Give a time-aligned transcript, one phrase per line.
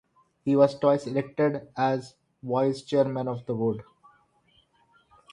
[0.43, 3.83] He was twice elected as vice-chair of the Board.